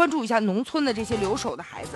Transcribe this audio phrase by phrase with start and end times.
[0.00, 1.90] 关注一下农村的这些留守的孩子。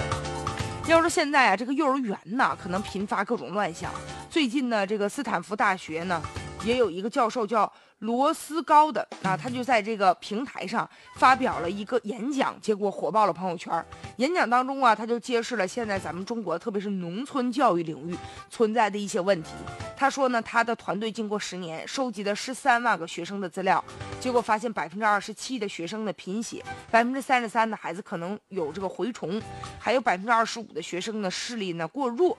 [0.87, 3.91] 要说现在啊，这个幼儿园呢，可能频发各种乱象。
[4.29, 6.21] 最近呢，这个斯坦福大学呢，
[6.67, 7.73] 也有一个教授叫。
[8.01, 10.87] 罗斯高的啊，他就在这个平台上
[11.17, 13.83] 发表了一个演讲，结果火爆了朋友圈。
[14.19, 18.15] 演讲当中啊，他就揭示了现在咱们中国，特别是农村教育领域
[18.51, 19.49] 存在的一些问题。
[19.97, 23.83] 他说呢，他的团队经过十年收集了十三万个学生的资料，
[24.21, 29.41] 结果发现百分之二十七的学生的贫血，百分之三十三的孩子可能有这个蛔虫，
[29.79, 32.37] 还有百分之二十五的学生呢视力呢过弱。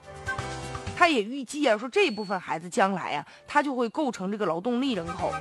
[0.96, 5.32] 他也预计啊，说这部分孩子将来啊，他就会构成这个劳动力人口，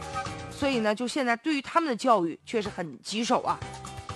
[0.52, 3.60] 所以呢，就现在对于他们的教育确实很棘手啊。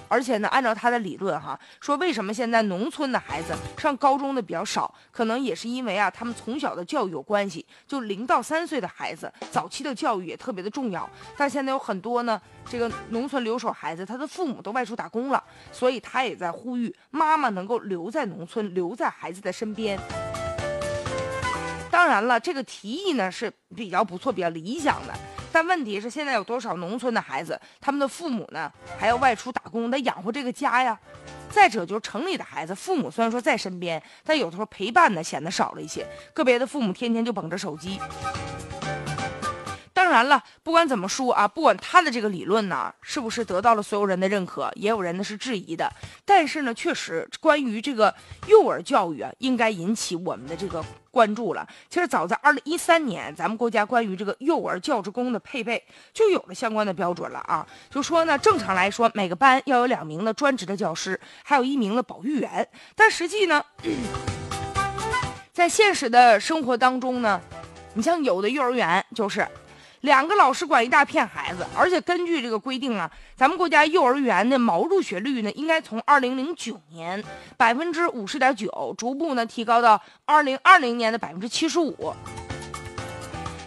[0.09, 7.65] 而且呢，按照他的理论哈，说为什么现在农村的孩子上高中的比较少，可能也是因为啊，他们从小的教育有关系。
[7.87, 11.07] 就零到三岁的孩子，早期的教育也特别的重要。
[11.37, 19.99] 但现在有很多呢，这个农村留守孩子，他的父母都外出打工了，所以他也在呼吁妈妈能够留在农村，留在孩子的身边。
[21.91, 25.13] 当然了，这个提议呢是比较不错、比较理想的，
[25.52, 30.97] 但问题是现在有多少农村的孩子，他们的父母呢还要外出打工，得养活这个家呀。
[31.50, 38.00] 再者就是城里的孩子，父母虽然说在身边，但有的时候陪伴呢显得少了一些，个别的父母天天就捧着手机。
[40.09, 45.88] 当然了，不管怎么说啊，不管他的这个理论呢是不是得到了所有人的认可，也有人呢是质疑的。
[46.25, 48.11] 但是呢，确实关于这个
[48.47, 51.67] 幼儿教育啊，应该引起我们的这个关注了。
[51.91, 57.63] 其实早在二零一三年，咱们国家关于这个幼儿教职工的配备就有了相关的标准了啊。
[57.91, 62.67] 就说呢，正常来说，每个班要有两名的专职的教师，还有一名的保育员。
[62.95, 63.63] 但实际呢，
[65.53, 67.39] 在现实的生活当中呢，
[67.94, 69.47] 你像有的幼儿园就是。
[70.02, 77.22] 两个老师管一大片孩子，而且根据这个规定啊，咱们国家幼儿园的毛入学率呢，应该从二零零九年
[77.58, 82.14] 百分之五十点九，逐步呢提高到二零二零年的百分之七十五。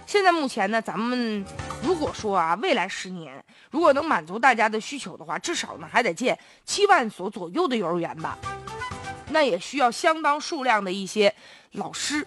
[0.06, 1.45] 现在目前呢，咱们
[1.83, 8.39] 如果说啊，未来十年如果能满足大家的需求的话，至少呢还得建七万所左右的幼儿园吧，
[9.29, 11.35] 那也需要相当数量的一些
[11.73, 12.24] 老师。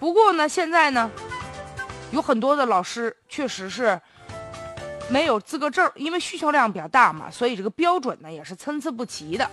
[0.00, 1.08] 不过呢，现在呢。
[2.12, 4.00] 有很多的老师确实是
[5.08, 9.48] 没有资格证，因为需求量比较大嘛，所以这个标准呢也是参差不齐的。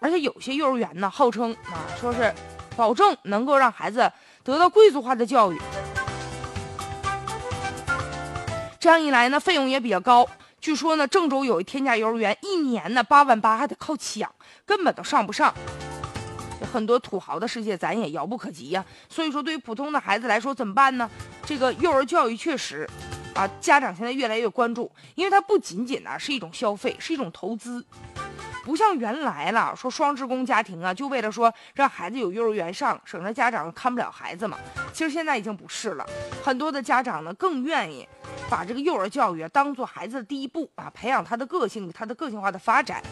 [0.00, 2.32] 而且有些幼儿园呢，号称啊说是
[2.76, 4.10] 保证能够让孩子
[4.44, 5.60] 得到贵族化的教育，
[8.78, 10.28] 这样一来呢，费用也比较高。
[10.60, 14.30] 据说呢，郑州有一天价幼儿园，一年呢八万八，还得靠抢，
[14.64, 15.52] 根本都上不上。
[16.66, 18.84] 很多土豪的世界，咱也遥不可及呀。
[19.08, 21.08] 所以说，对于普通的孩子来说，怎么办呢？
[21.44, 22.88] 这个幼儿教育确实，
[23.34, 27.84] 啊，家长现在越来越关注，因为它不仅仅呢是一种消费，是一种投资，
[28.64, 34.58] 不像原来了，说双职工家庭啊，就为了说让孩子有幼儿园上，省得家长看不了孩子嘛。
[34.92, 36.04] 其实现在已经不是了，
[36.42, 38.06] 很多的家长呢更愿意
[38.50, 43.02] 把这个幼儿教育当做孩子的第一步啊，培养他的个性，他的个性化的发展。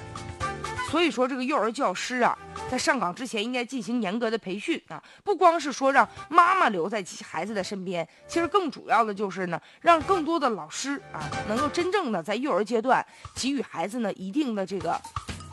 [0.91, 2.37] 所以说，这个幼儿教师啊，
[2.71, 15.00] 在上岗之前应该进行严格的培训啊，不光是说让妈妈留在孩子的身边，其实更主要的就是呢，让更多的老师啊，能够真正的在幼儿阶段给予孩子呢一定的这个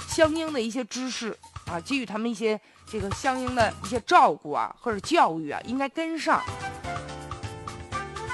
[0.07, 1.37] 相应的一些知识
[1.67, 6.41] 啊，给予他们一些这个相应的一些照顾啊，或者教育啊，应该跟上。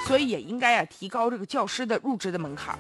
[0.08, 2.80] 所以也应该啊，提高这个教师的入职的门槛。